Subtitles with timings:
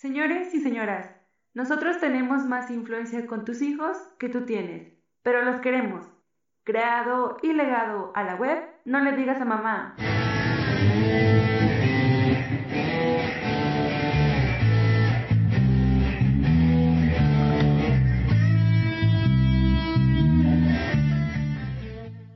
[0.00, 1.10] Señores y señoras,
[1.54, 4.92] nosotros tenemos más influencia con tus hijos que tú tienes,
[5.24, 6.06] pero los queremos.
[6.62, 9.96] Creado y legado a la web, no le digas a mamá.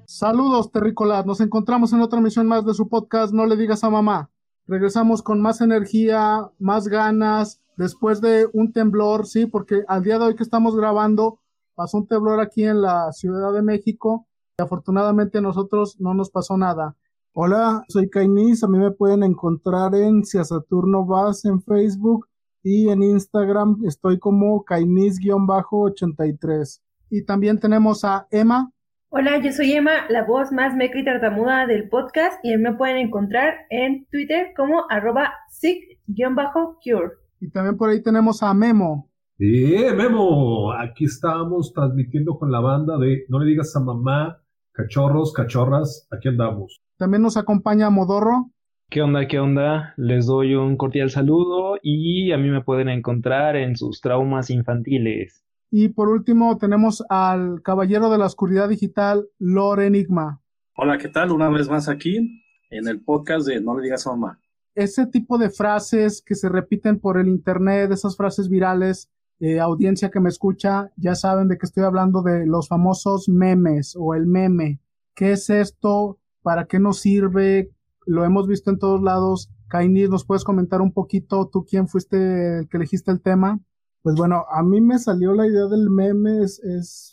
[0.05, 1.25] Saludos, terrícolas.
[1.27, 4.32] Nos encontramos en otra misión más de su podcast No le digas a mamá.
[4.73, 10.25] Regresamos con más energía, más ganas, después de un temblor, sí, porque al día de
[10.25, 11.41] hoy que estamos grabando,
[11.75, 14.27] pasó un temblor aquí en la Ciudad de México
[14.59, 16.97] y afortunadamente a nosotros no nos pasó nada.
[17.35, 22.29] Hola, soy Kainis, a mí me pueden encontrar en Cia Saturno Vas en Facebook
[22.63, 26.81] y en Instagram estoy como Kainis-83.
[27.11, 28.72] Y también tenemos a Emma.
[29.15, 32.97] Hola, yo soy Emma, la voz más meca y tartamuda del podcast y me pueden
[32.97, 37.11] encontrar en Twitter como arroba sick-cure.
[37.39, 39.11] Y también por ahí tenemos a Memo.
[39.37, 45.35] Sí, Memo, aquí estamos transmitiendo con la banda de No le digas a mamá, cachorros,
[45.35, 46.81] cachorras, aquí andamos.
[46.97, 48.51] También nos acompaña Modorro.
[48.89, 49.29] ¿Qué onda?
[49.29, 49.93] ¿Qué onda?
[49.99, 55.45] Les doy un cordial saludo y a mí me pueden encontrar en sus traumas infantiles.
[55.75, 60.43] Y por último tenemos al caballero de la oscuridad digital, Lore Enigma.
[60.77, 61.33] Hola, ¿qué tal?
[61.33, 64.39] Una vez más aquí en el podcast de No le digas a mamá.
[64.75, 69.11] Ese tipo de frases que se repiten por el internet, esas frases virales,
[69.41, 73.97] eh, audiencia que me escucha, ya saben de que estoy hablando de los famosos memes
[73.99, 74.79] o el meme.
[75.15, 76.19] ¿Qué es esto?
[76.43, 77.71] ¿Para qué nos sirve?
[78.05, 79.51] Lo hemos visto en todos lados.
[79.69, 83.59] Kainis, ¿nos puedes comentar un poquito tú quién fuiste el que elegiste el tema?
[84.03, 86.61] Pues bueno, a mí me salió la idea del meme, es,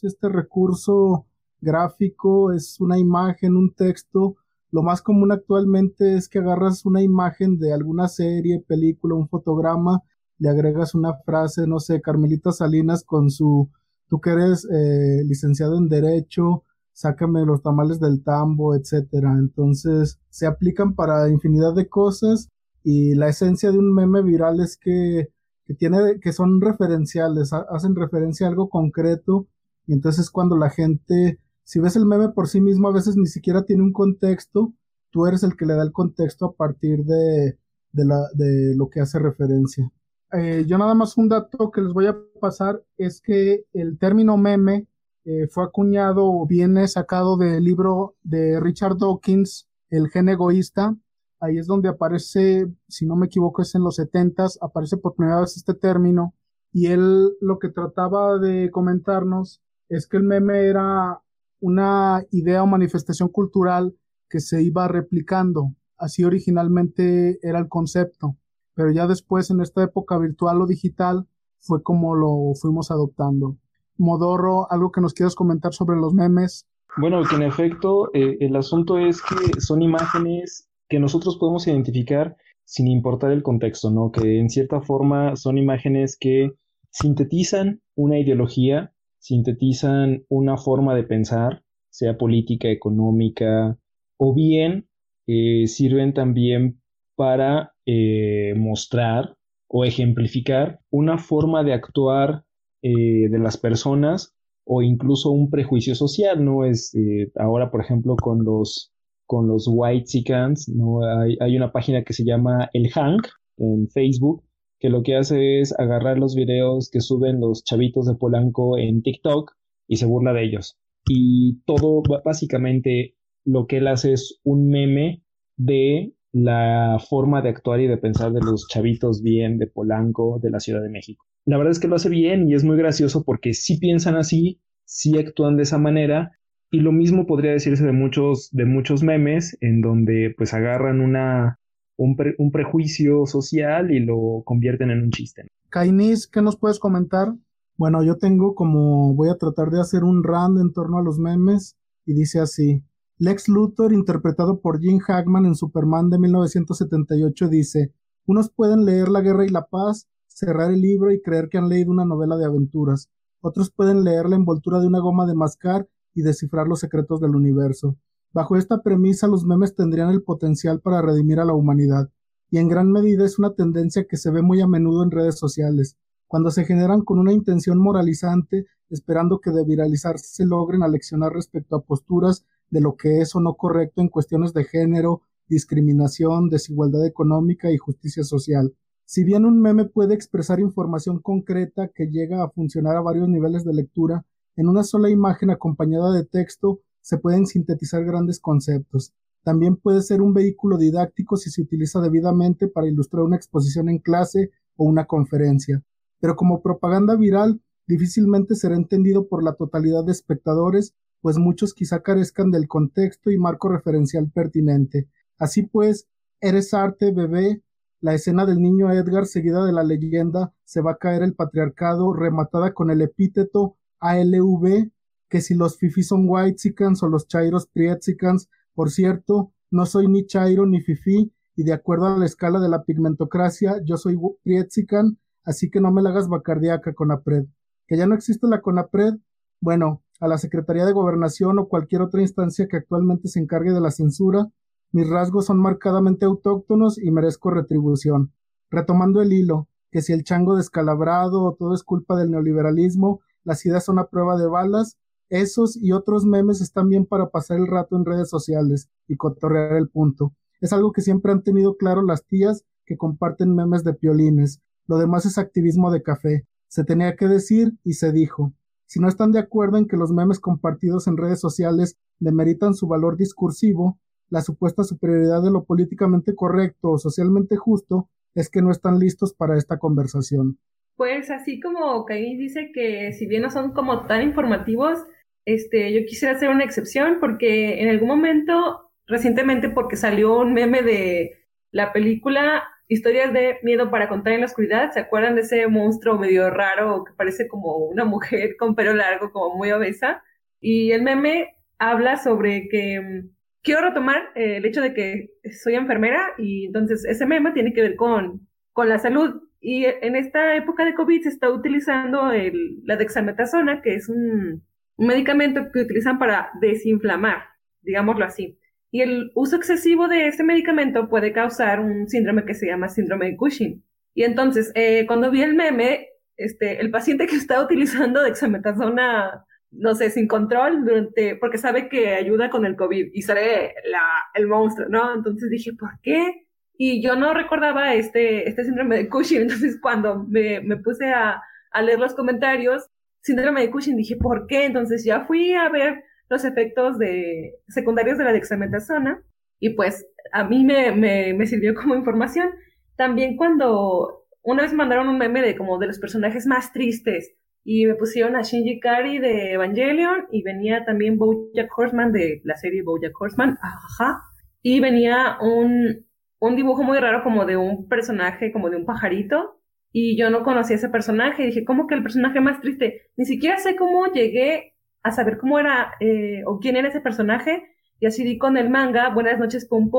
[0.01, 1.27] este recurso
[1.61, 4.37] gráfico, es una imagen, un texto.
[4.71, 10.01] Lo más común actualmente es que agarras una imagen de alguna serie, película, un fotograma,
[10.39, 13.69] le agregas una frase, no sé, Carmelita Salinas con su,
[14.07, 19.35] tú que eres eh, licenciado en Derecho, sácame los tamales del tambo, etcétera.
[19.37, 22.49] Entonces, se aplican para infinidad de cosas
[22.83, 25.29] y la esencia de un meme viral es que
[25.69, 29.45] que tiene, que son referenciales, hacen referencia a algo concreto,
[29.85, 33.27] y entonces cuando la gente, si ves el meme por sí mismo, a veces ni
[33.27, 34.73] siquiera tiene un contexto,
[35.11, 37.59] tú eres el que le da el contexto a partir de,
[37.91, 39.87] de, lo que hace referencia.
[40.33, 44.37] Eh, yo nada más un dato que les voy a pasar es que el término
[44.37, 44.87] meme
[45.23, 50.95] eh, fue acuñado o viene sacado del libro de Richard Dawkins, El gen egoísta,
[51.39, 55.41] ahí es donde aparece, si no me equivoco, es en los setentas, aparece por primera
[55.41, 56.33] vez este término,
[56.71, 61.21] y él lo que trataba de comentarnos es que el meme era
[61.59, 63.95] una idea o manifestación cultural
[64.29, 65.73] que se iba replicando.
[65.97, 68.37] Así originalmente era el concepto,
[68.75, 71.27] pero ya después en esta época virtual o digital
[71.59, 73.57] fue como lo fuimos adoptando.
[73.97, 76.67] Modorro, algo que nos quieras comentar sobre los memes.
[76.97, 82.35] Bueno, que en efecto eh, el asunto es que son imágenes que nosotros podemos identificar
[82.65, 84.11] sin importar el contexto, ¿no?
[84.11, 86.51] Que en cierta forma son imágenes que
[86.91, 93.77] sintetizan una ideología, sintetizan una forma de pensar, sea política, económica,
[94.17, 94.87] o bien
[95.27, 96.81] eh, sirven también
[97.15, 99.35] para eh, mostrar
[99.67, 102.43] o ejemplificar una forma de actuar
[102.81, 104.33] eh, de las personas
[104.63, 106.65] o incluso un prejuicio social, ¿no?
[106.65, 106.95] Es
[107.35, 108.91] ahora, por ejemplo, con los
[109.29, 111.03] con los White Chickens, ¿no?
[111.03, 114.43] Hay, hay, una página que se llama El Hank en Facebook,
[114.79, 119.03] que lo que hace es agarrar los videos que suben los chavitos de Polanco en
[119.03, 119.51] TikTok
[119.87, 120.79] y se burla de ellos.
[121.07, 123.13] Y todo, básicamente,
[123.45, 125.21] lo que él hace es un meme
[125.57, 130.49] de la forma de actuar y de pensar de los chavitos bien de Polanco, de
[130.49, 131.23] la Ciudad de México.
[131.45, 134.59] La verdad es que lo hace bien y es muy gracioso porque si piensan así,
[134.85, 136.31] si actúan de esa manera
[136.71, 141.59] y lo mismo podría decirse de muchos, de muchos memes en donde pues agarran una,
[141.97, 145.47] un, prejuicio social y lo convierten en un chiste.
[145.69, 147.33] Kainis, ¿qué nos puedes comentar?
[147.75, 151.17] Bueno, yo tengo como, voy a tratar de hacer un rand en torno a los
[151.17, 152.83] memes y dice así.
[153.17, 157.93] Lex Luthor, interpretado por Jim Hackman en Superman de 1978, dice,
[158.25, 161.67] unos pueden leer La Guerra y la Paz, cerrar el libro y creer que han
[161.67, 163.09] leído una novela de aventuras.
[163.41, 167.35] Otros pueden leer la envoltura de una goma de mascar y descifrar los secretos del
[167.35, 167.97] universo.
[168.31, 172.09] Bajo esta premisa, los memes tendrían el potencial para redimir a la humanidad,
[172.51, 175.37] y en gran medida es una tendencia que se ve muy a menudo en redes
[175.37, 175.97] sociales,
[176.27, 181.75] cuando se generan con una intención moralizante, esperando que de viralizarse se logren aleccionar respecto
[181.75, 187.05] a posturas de lo que es o no correcto en cuestiones de género, discriminación, desigualdad
[187.05, 188.75] económica y justicia social.
[189.05, 193.63] Si bien un meme puede expresar información concreta que llega a funcionar a varios niveles
[193.63, 194.23] de lectura,
[194.55, 199.13] en una sola imagen acompañada de texto se pueden sintetizar grandes conceptos.
[199.43, 203.99] También puede ser un vehículo didáctico si se utiliza debidamente para ilustrar una exposición en
[203.99, 205.81] clase o una conferencia.
[206.19, 212.01] Pero como propaganda viral, difícilmente será entendido por la totalidad de espectadores, pues muchos quizá
[212.01, 215.09] carezcan del contexto y marco referencial pertinente.
[215.37, 216.07] Así pues,
[216.41, 217.63] Eres arte, bebé,
[217.99, 222.13] la escena del niño Edgar seguida de la leyenda se va a caer el patriarcado
[222.13, 224.91] rematada con el epíteto ALV
[225.29, 230.25] que si los fifi son whitesicans o los chairos prietzicans, por cierto, no soy ni
[230.25, 235.19] chairo ni fifi y de acuerdo a la escala de la pigmentocracia yo soy prietzican,
[235.43, 237.45] así que no me la hagas bacardiaca Conapred.
[237.87, 239.15] Que ya no existe la Conapred,
[239.61, 243.81] bueno, a la Secretaría de Gobernación o cualquier otra instancia que actualmente se encargue de
[243.81, 244.47] la censura,
[244.91, 248.33] mis rasgos son marcadamente autóctonos y merezco retribución.
[248.71, 253.65] Retomando el hilo, que si el chango descalabrado o todo es culpa del neoliberalismo, las
[253.65, 257.65] ideas son a prueba de balas, esos y otros memes están bien para pasar el
[257.65, 260.35] rato en redes sociales y cotorrear el punto.
[260.61, 264.61] Es algo que siempre han tenido claro las tías que comparten memes de piolines.
[264.85, 266.45] Lo demás es activismo de café.
[266.67, 268.53] Se tenía que decir y se dijo.
[268.85, 272.85] Si no están de acuerdo en que los memes compartidos en redes sociales demeritan su
[272.85, 273.97] valor discursivo,
[274.29, 279.33] la supuesta superioridad de lo políticamente correcto o socialmente justo es que no están listos
[279.33, 280.59] para esta conversación.
[280.99, 284.99] Pues así como Caí dice que si bien no son como tan informativos,
[285.45, 290.81] este, yo quisiera hacer una excepción porque en algún momento, recientemente porque salió un meme
[290.81, 291.37] de
[291.71, 296.19] la película Historias de miedo para contar en la oscuridad, ¿se acuerdan de ese monstruo
[296.19, 300.21] medio raro que parece como una mujer con pelo largo, como muy obesa?
[300.59, 303.23] Y el meme habla sobre que
[303.61, 305.29] quiero retomar eh, el hecho de que
[305.63, 309.48] soy enfermera y entonces ese meme tiene que ver con, con la salud.
[309.61, 314.63] Y en esta época de COVID se está utilizando el, la dexametasona, que es un,
[314.95, 317.43] un medicamento que utilizan para desinflamar,
[317.81, 318.57] digámoslo así.
[318.91, 323.27] Y el uso excesivo de este medicamento puede causar un síndrome que se llama síndrome
[323.27, 323.83] de Cushing.
[324.13, 326.07] Y entonces, eh, cuando vi el meme,
[326.37, 332.13] este, el paciente que está utilizando dexametasona no sé, sin control durante, porque sabe que
[332.15, 334.03] ayuda con el COVID y sale la,
[334.33, 335.13] el monstruo, ¿no?
[335.13, 336.47] Entonces dije, ¿por qué?
[336.81, 341.41] Y yo no recordaba este, este síndrome de Cushing, entonces cuando me, me puse a,
[341.71, 342.87] a, leer los comentarios,
[343.21, 344.63] síndrome de Cushing, dije, ¿por qué?
[344.63, 349.21] Entonces ya fui a ver los efectos de, secundarios de la dexametasona
[349.59, 352.49] y pues a mí me, me, me sirvió como información.
[352.95, 357.35] También cuando una vez mandaron un meme de como de los personajes más tristes
[357.65, 362.55] y me pusieron a Shinji Kari de Evangelion y venía también Bojack Horseman de la
[362.55, 364.21] serie Bojack Horseman, ajá,
[364.61, 366.05] y venía un,
[366.39, 369.59] un dibujo muy raro como de un personaje, como de un pajarito,
[369.91, 373.11] y yo no conocía ese personaje, y dije, ¿cómo que el personaje más triste?
[373.17, 377.63] Ni siquiera sé cómo llegué a saber cómo era eh, o quién era ese personaje,
[377.99, 379.91] y así di con el manga, Buenas noches, Pum.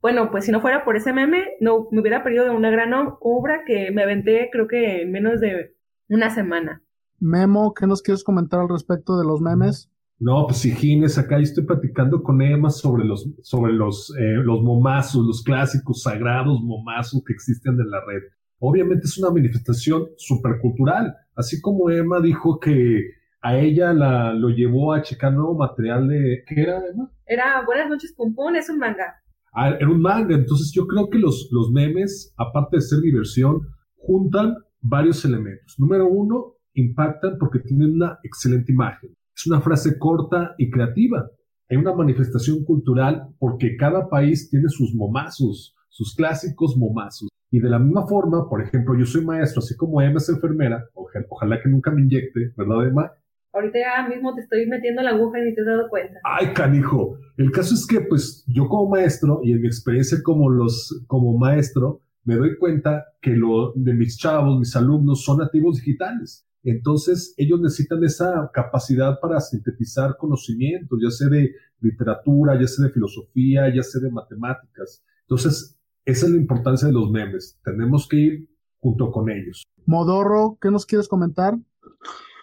[0.00, 2.92] Bueno, pues si no fuera por ese meme, no me hubiera perdido de una gran
[3.20, 5.76] obra que me aventé creo que en menos de
[6.08, 6.82] una semana.
[7.20, 9.91] Memo, ¿qué nos quieres comentar al respecto de los memes?
[10.22, 14.62] No, pues Higines, acá yo estoy platicando con Emma sobre los, sobre los, eh, los
[14.62, 18.22] momazos, los clásicos sagrados momazos que existen en la red.
[18.60, 23.02] Obviamente es una manifestación supercultural, así como Emma dijo que
[23.40, 26.44] a ella la, lo llevó a checar nuevo material de...
[26.46, 27.10] ¿Qué era, Emma?
[27.26, 29.16] Era Buenas noches, Pum, es un manga.
[29.52, 33.62] Ah, era un manga, entonces yo creo que los, los memes, aparte de ser diversión,
[33.96, 35.74] juntan varios elementos.
[35.80, 39.16] Número uno, impactan porque tienen una excelente imagen.
[39.42, 41.28] Es una frase corta y creativa.
[41.68, 47.28] Hay una manifestación cultural porque cada país tiene sus momazos, sus clásicos momazos.
[47.50, 50.84] Y de la misma forma, por ejemplo, yo soy maestro, así como Emma es enfermera,
[51.28, 53.10] ojalá, que nunca me inyecte, ¿verdad, Emma?
[53.52, 56.20] Ahorita ya mismo te estoy metiendo la aguja y ni te has dado cuenta.
[56.22, 57.18] Ay, canijo.
[57.36, 61.36] El caso es que, pues, yo como maestro y en mi experiencia como los, como
[61.36, 66.46] maestro, me doy cuenta que lo de mis chavos, mis alumnos, son nativos digitales.
[66.64, 72.92] Entonces, ellos necesitan esa capacidad para sintetizar conocimientos, ya sea de literatura, ya sea de
[72.92, 75.02] filosofía, ya sea de matemáticas.
[75.22, 77.58] Entonces, esa es la importancia de los memes.
[77.64, 79.64] Tenemos que ir junto con ellos.
[79.86, 81.54] Modorro, ¿qué nos quieres comentar?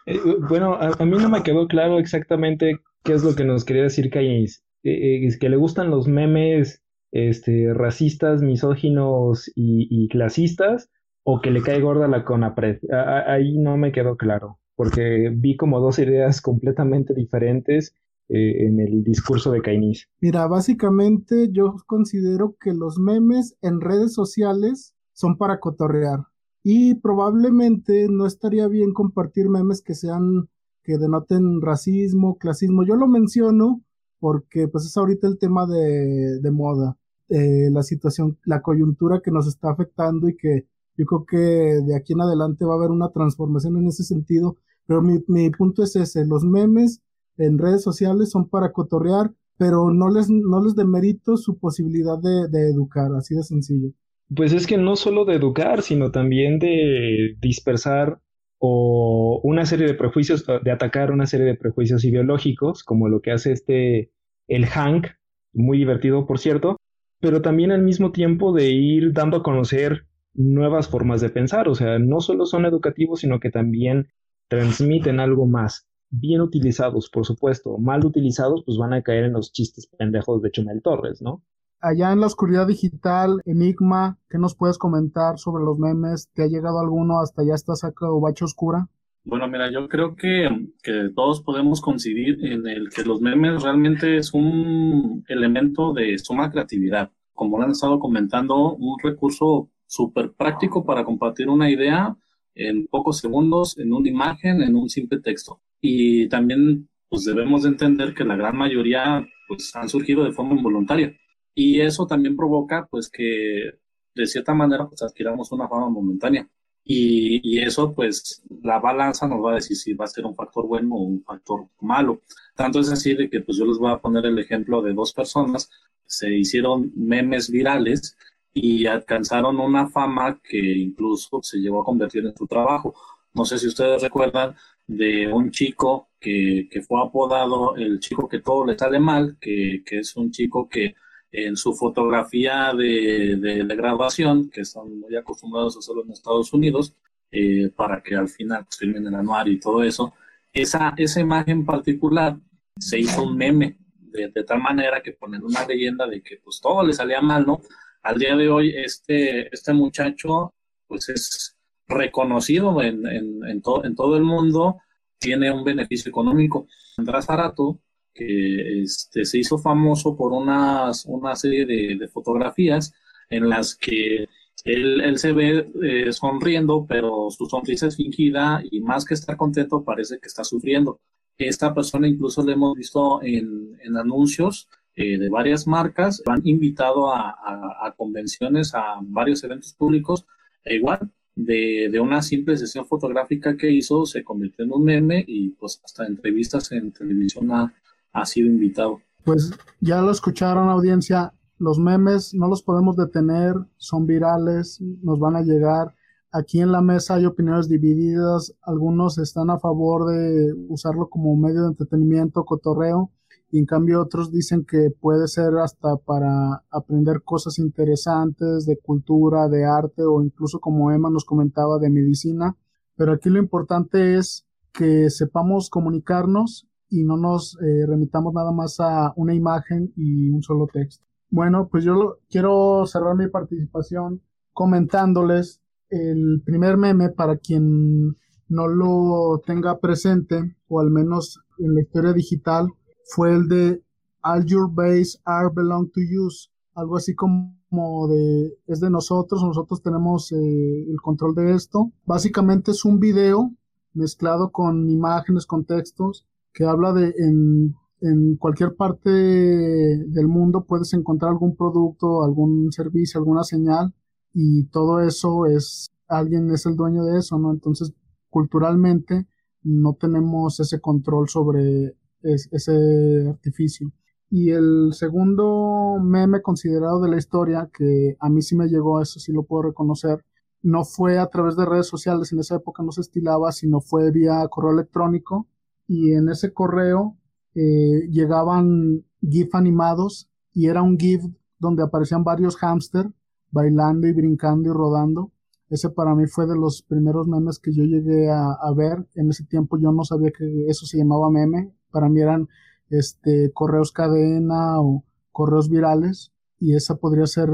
[0.06, 3.84] Eh, bueno, a, mí no me quedó claro exactamente qué es lo que nos quería
[3.84, 4.64] decir Cañiz.
[4.84, 10.90] Eh, es que le gustan los memes este, racistas, misóginos y clasistas,
[11.32, 12.80] o que le cae gorda la CONAPRED.
[13.28, 17.94] Ahí no me quedó claro, porque vi como dos ideas completamente diferentes
[18.30, 20.08] eh, en el discurso de Cainiz.
[20.22, 26.26] Mira, básicamente yo considero que los memes en redes sociales son para cotorrear.
[26.64, 30.50] Y probablemente no estaría bien compartir memes que sean,
[30.84, 32.84] que denoten racismo, clasismo.
[32.84, 33.82] Yo lo menciono
[34.20, 36.98] porque pues es ahorita el tema de, de moda,
[37.30, 40.66] eh, la situación, la coyuntura que nos está afectando y que
[41.00, 44.58] yo creo que de aquí en adelante va a haber una transformación en ese sentido.
[44.86, 47.02] Pero mi, mi punto es ese, los memes
[47.38, 52.50] en redes sociales son para cotorrear, pero no les, no les demerito su posibilidad de,
[52.50, 53.92] de educar, así de sencillo.
[54.36, 58.20] Pues es que no solo de educar, sino también de dispersar
[58.58, 63.32] o una serie de prejuicios, de atacar una serie de prejuicios ideológicos, como lo que
[63.32, 64.12] hace este,
[64.50, 65.08] el Hank,
[65.54, 66.76] muy divertido por cierto,
[67.22, 71.76] pero también al mismo tiempo de ir dando a conocer nuevas formas de pensar, o
[71.76, 74.10] sea, no solo son educativos, sino que también
[74.48, 75.88] transmiten algo más.
[76.12, 80.52] Bien utilizados, por supuesto, mal utilizados, pues van a caer en los chistes pendejos de
[80.52, 81.44] Chumel Torres, ¿no?
[81.82, 86.30] Allá en la oscuridad digital, Enigma, ¿qué nos puedes comentar sobre los memes?
[86.34, 88.90] ¿Te ha llegado alguno hasta ya está o bacha oscura?
[89.24, 90.50] Bueno, mira, yo creo que,
[90.82, 96.52] que, todos podemos coincidir en el que los memes realmente es un elemento de suma
[96.52, 97.12] creatividad.
[97.34, 102.16] Como lo han estado comentando, un recurso súper práctico para compartir una idea
[102.54, 105.62] en pocos segundos, en una imagen, en un simple texto.
[105.82, 110.56] Y también pues debemos de entender que la gran mayoría pues han surgido de forma
[110.56, 111.18] involuntaria.
[111.56, 113.72] Y eso también provoca pues que
[114.14, 116.48] de cierta manera pues adquiramos una fama momentánea.
[116.84, 120.36] Y, y, eso pues la balanza nos va a decir si va a ser un
[120.36, 122.22] factor bueno o un factor malo.
[122.56, 125.14] Tanto es así de que pues yo les voy a poner el ejemplo de dos
[125.14, 125.70] personas,
[126.06, 128.18] se hicieron memes virales
[128.54, 132.94] y alcanzaron una fama que incluso se llegó a convertir en su trabajo.
[133.34, 134.56] No sé si ustedes recuerdan
[134.88, 139.84] de un chico que, que fue apodado el chico que todo le sale mal, que,
[139.86, 140.96] que es un chico que
[141.32, 146.96] en su fotografía de, de, graduación, que están muy acostumbrados a hacerlo en Estados Unidos,
[147.32, 150.14] eh, para que al final pues, firmen el anuario y todo eso,
[150.52, 152.38] esa, esa imagen particular
[152.80, 156.60] se hizo un meme, de, de, tal manera que ponen una leyenda de que pues
[156.60, 157.62] todo le salía mal, ¿no?
[158.04, 160.54] Al día de hoy este, este muchacho
[160.88, 164.78] pues es reconocido en, en, en, en todo el mundo,
[165.20, 166.68] tiene un beneficio económico.
[166.98, 167.80] Andrés Zarato,
[168.14, 172.94] que este, se hizo famoso por unas, una serie de, fotografías
[173.30, 174.28] en las que
[174.66, 179.38] él, él se ve eh, sonriendo, pero su sonrisa es fingida y más que estar
[179.38, 181.00] contento parece que está sufriendo.
[181.38, 184.68] Esta persona incluso le hemos visto en, en anuncios
[185.02, 190.26] eh, de varias marcas, han invitado a, a, convenciones, a varios eventos públicos,
[190.66, 195.24] e igual, de, de, una simple sesión fotográfica que hizo, se convirtió en un meme
[195.26, 197.74] y pues hasta entrevistas en televisión ha,
[198.12, 199.02] ha sido invitado.
[199.24, 205.38] Pues ya lo escucharon audiencia, los memes no los podemos detener, son virales, nos van
[205.38, 205.96] a llegar.
[206.34, 211.62] Aquí en la mesa hay opiniones divididas, algunos están a favor de usarlo como medio
[211.62, 213.14] de entretenimiento, cotorreo,
[213.52, 219.48] y en cambio otros dicen que puede ser hasta para aprender cosas interesantes de cultura,
[219.48, 222.56] de arte o incluso como Emma nos comentaba de medicina.
[222.96, 228.80] Pero aquí lo importante es que sepamos comunicarnos y no nos eh, remitamos nada más
[228.80, 231.06] a una imagen y un solo texto.
[231.30, 234.22] Bueno, pues yo quiero cerrar mi participación
[234.54, 238.18] comentándoles el primer meme para quien
[238.48, 242.68] no lo tenga presente o al menos en la historia digital
[243.10, 243.84] fue el de
[244.24, 246.30] All Your Base Are Belong to You,
[246.76, 251.92] algo así como de es de nosotros, nosotros tenemos eh, el control de esto.
[252.06, 253.52] Básicamente es un video
[253.94, 260.94] mezclado con imágenes, con textos, que habla de en, en cualquier parte del mundo puedes
[260.94, 263.94] encontrar algún producto, algún servicio, alguna señal
[264.34, 267.52] y todo eso es, alguien es el dueño de eso, ¿no?
[267.52, 267.92] Entonces,
[268.30, 269.28] culturalmente
[269.64, 273.92] no tenemos ese control sobre es, ese artificio.
[274.30, 279.20] Y el segundo meme considerado de la historia, que a mí sí me llegó, eso
[279.20, 280.24] sí lo puedo reconocer,
[280.62, 284.12] no fue a través de redes sociales, en esa época no se estilaba, sino fue
[284.12, 285.48] vía correo electrónico.
[285.88, 287.18] Y en ese correo
[287.56, 291.24] eh, llegaban GIF animados y era un GIF
[291.58, 293.12] donde aparecían varios hámster
[293.52, 295.32] bailando y brincando y rodando.
[295.70, 299.08] Ese para mí fue de los primeros memes que yo llegué a, a ver.
[299.16, 302.48] En ese tiempo yo no sabía que eso se llamaba meme para mí eran
[302.90, 307.50] este, correos cadena o correos virales y esa podría ser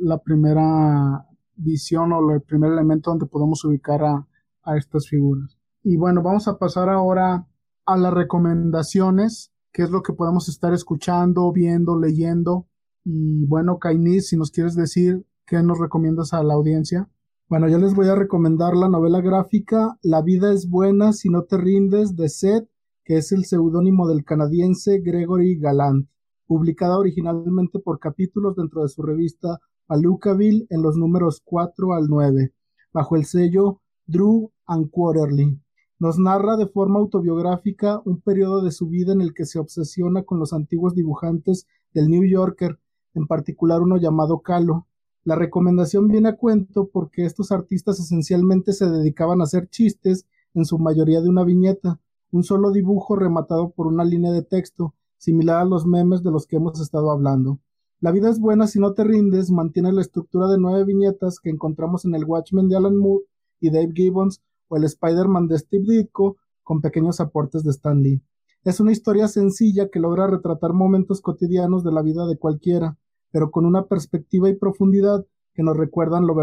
[0.00, 1.26] la primera
[1.56, 4.26] visión o el primer elemento donde podemos ubicar a,
[4.62, 5.58] a estas figuras.
[5.82, 7.46] Y bueno, vamos a pasar ahora
[7.86, 12.66] a las recomendaciones, qué es lo que podemos estar escuchando, viendo, leyendo.
[13.04, 17.08] Y bueno, Kainis, si nos quieres decir ¿qué nos recomiendas a la audiencia?
[17.48, 21.42] Bueno, yo les voy a recomendar la novela gráfica La vida es buena si no
[21.42, 22.68] te rindes de Seth,
[23.04, 26.08] que es el seudónimo del canadiense Gregory Galant,
[26.46, 32.52] publicada originalmente por capítulos dentro de su revista Palookaville en los números 4 al 9,
[32.92, 35.60] bajo el sello Drew and Quarterly.
[35.98, 40.22] Nos narra de forma autobiográfica un periodo de su vida en el que se obsesiona
[40.22, 42.78] con los antiguos dibujantes del New Yorker,
[43.14, 44.86] en particular uno llamado Calo.
[45.24, 50.64] La recomendación viene a cuento porque estos artistas esencialmente se dedicaban a hacer chistes, en
[50.64, 52.00] su mayoría de una viñeta,
[52.34, 56.48] un solo dibujo rematado por una línea de texto, similar a los memes de los
[56.48, 57.60] que hemos estado hablando.
[58.00, 61.50] La vida es buena si no te rindes mantiene la estructura de nueve viñetas que
[61.50, 63.24] encontramos en el Watchmen de Alan Moore
[63.60, 68.20] y Dave Gibbons o el Spider-Man de Steve Ditko con pequeños aportes de Stan Lee.
[68.64, 72.98] Es una historia sencilla que logra retratar momentos cotidianos de la vida de cualquiera,
[73.30, 75.24] pero con una perspectiva y profundidad
[75.54, 76.34] que nos recuerdan lo,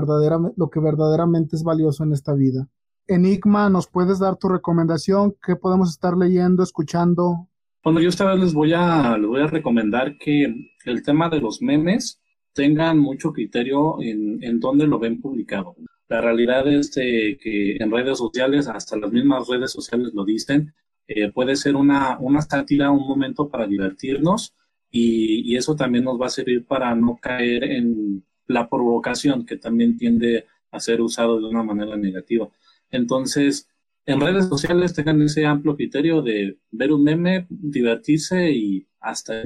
[0.56, 2.70] lo que verdaderamente es valioso en esta vida.
[3.12, 5.36] Enigma, ¿nos puedes dar tu recomendación?
[5.46, 7.48] ¿Qué podemos estar leyendo, escuchando?
[7.84, 11.42] Bueno, yo esta vez les voy a, les voy a recomendar que el tema de
[11.42, 12.22] los memes
[12.54, 15.76] tengan mucho criterio en, en dónde lo ven publicado.
[16.08, 20.74] La realidad es que en redes sociales, hasta las mismas redes sociales lo dicen,
[21.08, 24.54] eh, puede ser una, una sátira, un momento para divertirnos
[24.90, 29.98] y, eso también nos va a servir para no caer en la provocación que también
[29.98, 32.50] tiende a ser usado de una manera negativa.
[32.92, 33.68] Entonces,
[34.06, 39.44] en redes sociales tengan ese amplio criterio de ver un meme, divertirse y hasta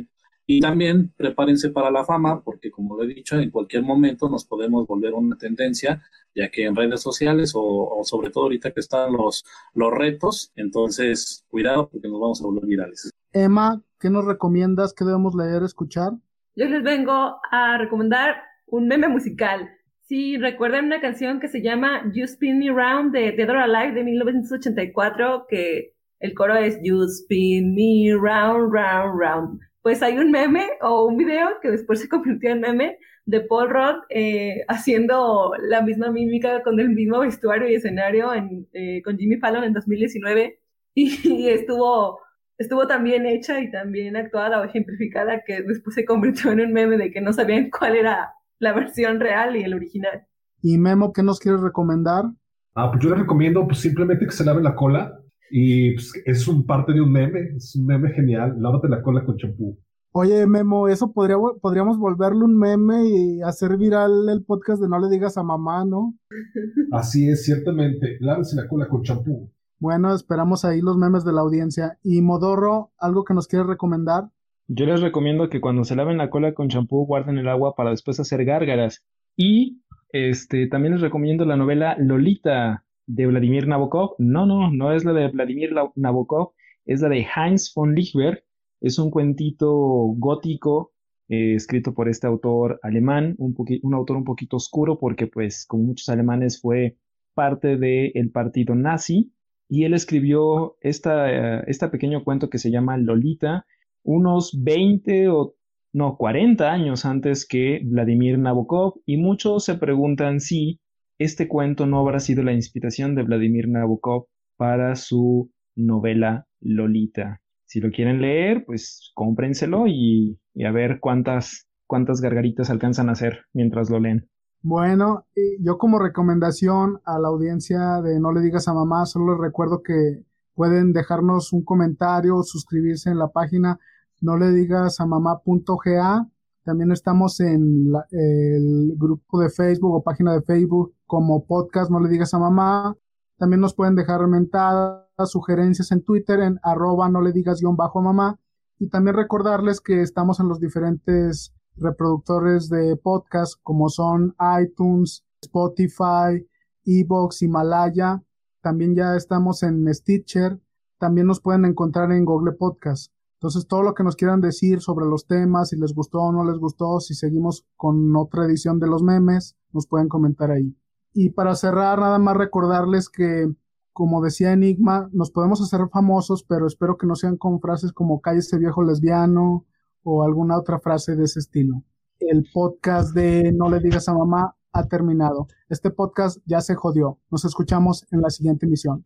[0.48, 4.46] y también prepárense para la fama, porque como lo he dicho, en cualquier momento nos
[4.46, 6.04] podemos volver una tendencia,
[6.36, 11.44] ya que en redes sociales o, sobre todo ahorita que están los, los retos, entonces
[11.50, 13.10] cuidado porque nos vamos a volver virales.
[13.34, 14.94] Emma, ¿qué nos recomiendas?
[14.94, 16.14] ¿Qué debemos leer, escuchar?
[16.56, 18.36] Yo les vengo a recomendar
[18.68, 19.70] un meme musical.
[20.08, 23.94] Si recuerdan una canción que se llama You Spin Me Round de Dead or Alive
[23.94, 29.60] de 1984, que el coro es You Spin Me Round, Round, Round.
[29.82, 33.72] Pues hay un meme o un video que después se convirtió en meme de Paul
[33.72, 39.18] Rudd eh, haciendo la misma mímica con el mismo vestuario y escenario en, eh, con
[39.18, 40.60] Jimmy Fallon en 2019
[40.94, 42.20] y, estuvo
[42.60, 46.98] estuvo también hecha y también actuada o ejemplificada que después se convirtió en un meme
[46.98, 50.28] de que no sabían cuál era la versión real y el original.
[50.62, 52.26] ¿Y Memo qué nos quieres recomendar?
[52.74, 56.48] Ah, pues yo les recomiendo pues simplemente que se laven la cola y pues, es
[56.48, 58.56] un parte de un meme, es un meme genial.
[58.60, 59.78] Lávate la cola con champú.
[60.12, 64.98] Oye, Memo, eso podría, podríamos volverlo un meme y hacer viral el podcast de No
[64.98, 66.16] le digas a mamá, ¿no?
[66.94, 68.18] Así es, ciertamente.
[68.22, 69.52] Lávense la cola con champú.
[69.78, 72.00] Bueno, esperamos ahí los memes de la audiencia.
[72.02, 74.30] Y Modorro, ¿algo que nos quieres recomendar?
[74.68, 77.92] Yo les recomiendo que cuando se laven la cola con champú guarden el agua para
[77.92, 79.06] después hacer gárgaras.
[79.36, 84.16] Y este también les recomiendo la novela Lolita de Vladimir Nabokov.
[84.18, 86.54] No, no, no es la de Vladimir Nabokov,
[86.86, 88.44] es la de Heinz von Lichberg.
[88.82, 89.72] Es un cuentito
[90.18, 90.94] gótico
[91.28, 95.84] eh, escrito por este autor alemán, un, un autor un poquito oscuro porque pues como
[95.84, 96.98] muchos alemanes fue
[97.34, 99.32] parte del partido nazi
[99.68, 103.66] y él escribió esta, este pequeño cuento que se llama Lolita
[104.06, 105.56] unos 20 o
[105.92, 110.80] no 40 años antes que Vladimir Nabokov y muchos se preguntan si
[111.18, 117.42] este cuento no habrá sido la inspiración de Vladimir Nabokov para su novela Lolita.
[117.66, 123.46] Si lo quieren leer, pues cómprenselo y, a ver cuántas, cuántas gargaritas alcanzan a hacer
[123.54, 124.30] mientras lo leen.
[124.62, 125.26] Bueno,
[125.62, 129.82] yo como recomendación a la audiencia de No le digas a mamá, solo les recuerdo
[129.82, 133.80] que pueden dejarnos un comentario, suscribirse en la página
[134.22, 136.28] no le digas a mamá.ga
[136.66, 142.10] también estamos en el grupo de Facebook o página de Facebook como podcast No le
[142.10, 142.98] digas a mamá.
[143.38, 148.02] También nos pueden dejar mentadas, sugerencias en Twitter en arroba no le digas guion bajo
[148.02, 148.40] mamá.
[148.80, 156.48] Y también recordarles que estamos en los diferentes reproductores de podcast como son iTunes, Spotify,
[156.84, 158.24] Evox, Himalaya.
[158.62, 160.60] También ya estamos en Stitcher.
[160.98, 163.12] También nos pueden encontrar en Google Podcast.
[163.46, 166.44] Entonces, todo lo que nos quieran decir sobre los temas, si les gustó o no
[166.44, 170.76] les gustó, si seguimos con otra edición de los memes, nos pueden comentar ahí.
[171.14, 173.48] Y para cerrar, nada más recordarles que,
[173.94, 178.20] como decía Enigma, nos podemos hacer famosos, pero espero que no sean con frases como
[178.20, 179.68] cállese viejo lesbiano
[180.02, 181.84] o alguna otra frase de ese estilo.
[182.18, 185.46] El podcast de No le digas a mamá ha terminado.
[185.70, 187.20] Este podcast ya se jodió.
[187.30, 189.06] Nos escuchamos en la siguiente emisión.